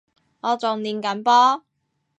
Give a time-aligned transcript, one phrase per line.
[0.39, 1.61] 我仲練緊波